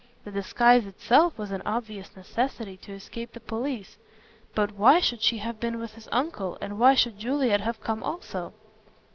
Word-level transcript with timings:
The 0.23 0.31
disguise 0.31 0.87
itself 0.87 1.37
was 1.37 1.51
an 1.51 1.61
obvious 1.63 2.15
necessity 2.15 2.75
to 2.77 2.91
escape 2.91 3.33
the 3.33 3.39
police. 3.39 3.99
But 4.55 4.71
why 4.71 4.99
should 4.99 5.21
she 5.21 5.37
have 5.37 5.59
been 5.59 5.77
with 5.79 5.93
his 5.93 6.09
uncle 6.11 6.57
and 6.59 6.79
why 6.79 6.95
should 6.95 7.19
Juliet 7.19 7.61
have 7.61 7.81
come 7.81 8.01
also? 8.01 8.51